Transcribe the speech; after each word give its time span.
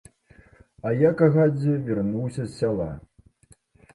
А 0.89 0.93
я 1.01 1.11
кагадзе 1.19 1.75
вярнуўся 1.89 2.45
з 2.47 2.53
сяла. 2.61 2.87